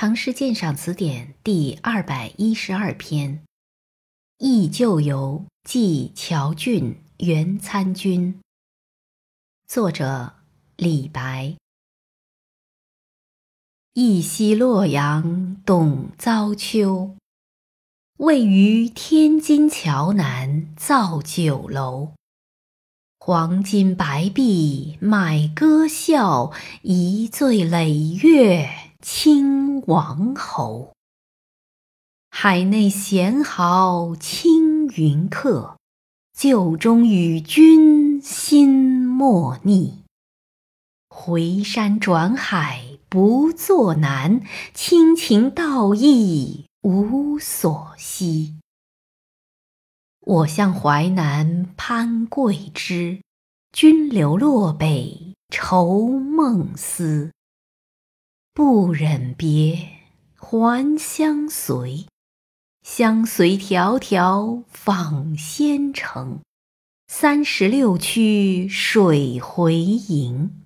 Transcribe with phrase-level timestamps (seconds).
[0.00, 3.38] 唐诗鉴赏词典第二百一十二篇
[4.38, 8.34] 《忆旧游寄乔俊元参军》，
[9.66, 10.34] 作者
[10.76, 11.56] 李白。
[13.94, 17.16] 忆昔洛阳董遭秋，
[18.18, 22.12] 位于天津桥南造酒楼。
[23.18, 26.52] 黄金白璧买歌笑，
[26.82, 29.58] 一醉累月清。
[29.86, 30.92] 王侯，
[32.28, 35.78] 海内贤豪青云客，
[36.36, 40.04] 旧中与君心莫逆。
[41.08, 44.42] 回山转海不作难，
[44.74, 48.58] 亲情道义无所惜。
[50.20, 53.22] 我向淮南攀桂枝，
[53.72, 57.32] 君留洛北愁梦思。
[58.58, 59.88] 不忍别，
[60.34, 62.06] 还相随。
[62.82, 66.40] 相随迢迢访仙城，
[67.06, 70.64] 三十六曲水回营。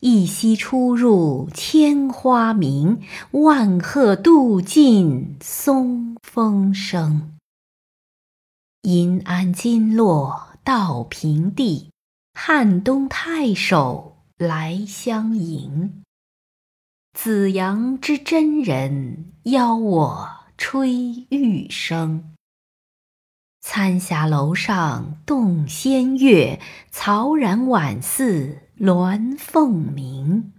[0.00, 7.38] 一夕出入千花明，万壑渡尽松风声。
[8.82, 11.88] 银鞍金络到平地，
[12.34, 16.02] 汉东太守来相迎。
[17.22, 22.22] 紫阳之真人邀我吹玉笙，
[23.60, 26.58] 参霞楼上动仙乐，
[26.90, 30.54] 曹然晚似鸾凤鸣。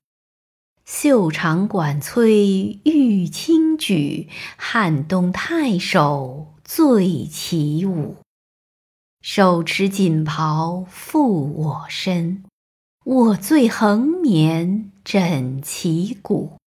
[0.86, 8.18] 袖长管催玉轻举，汉东太守醉起舞。
[9.24, 12.44] 手持锦袍负我身。
[13.04, 16.58] 我醉横眠枕旗鼓，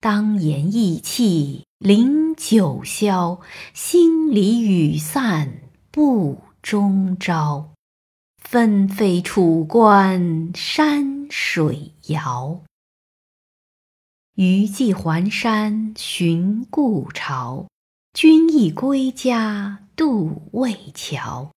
[0.00, 3.40] 当言意气临九霄，
[3.72, 7.70] 心里雨散不终朝。
[8.36, 12.62] 纷飞楚关山水遥，
[14.34, 17.66] 余寄还山寻故巢。
[18.12, 21.50] 君亦归家渡渭桥。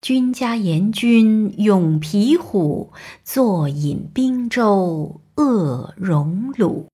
[0.00, 2.90] 君家严君勇皮虎，
[3.22, 6.86] 坐饮冰州恶荣虏。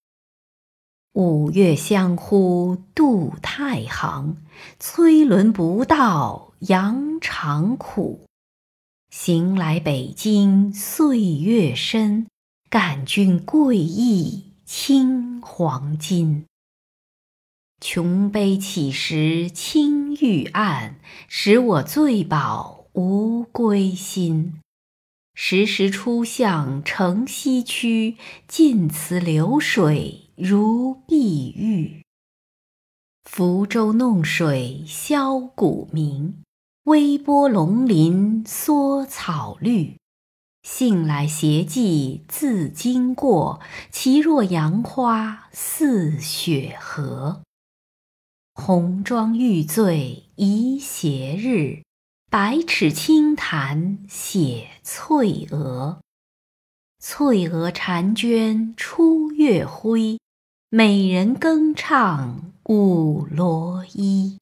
[1.12, 4.38] 五岳相呼渡太行，
[4.80, 8.26] 崔伦不到羊肠苦。
[9.08, 12.26] 行来北京岁月深，
[12.68, 16.44] 感君贵意轻黄金。
[17.80, 20.96] 琼杯起时青玉案，
[21.28, 22.75] 使我醉饱。
[22.98, 24.62] 无归心，
[25.34, 28.16] 时时出向城西区，
[28.48, 32.02] 晋祠流水如碧玉。
[33.24, 36.42] 福州弄水箫鼓鸣，
[36.84, 39.98] 微波龙鳞缩草绿。
[40.62, 47.42] 信来携寄自经过，其若杨花似雪荷。
[48.54, 51.84] 红妆玉醉宜斜日。
[52.38, 56.02] 百尺青潭写翠娥，
[56.98, 60.20] 翠娥婵娟出月辉，
[60.69, 64.38] 美人更唱舞罗衣。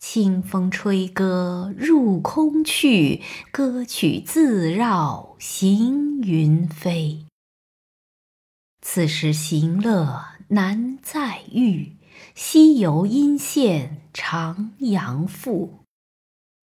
[0.00, 7.24] 清风吹歌入空去，歌曲自绕行云飞。
[8.82, 11.94] 此时行乐难再遇，
[12.34, 15.83] 西游阴羡长阳赋。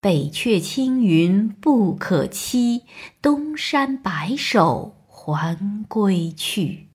[0.02, 2.86] 北阙青云不可期，
[3.22, 6.88] 东山白首还归去。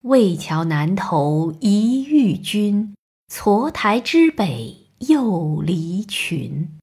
[0.00, 2.96] 渭桥南头一遇君，
[3.28, 6.80] 错台之北又离群。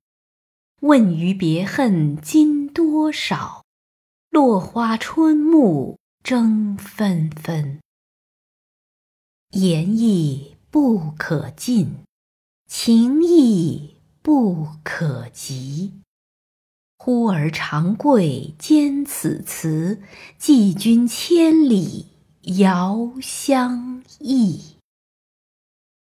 [0.79, 3.65] 问余别恨今多少？
[4.29, 7.81] 落花春暮争纷纷。
[9.51, 11.97] 言意不可尽，
[12.69, 13.96] 情意。
[14.27, 16.01] 不可及。
[16.97, 20.01] 忽而长跪兼此辞，
[20.37, 22.07] 寄君千里
[22.41, 24.76] 遥相忆。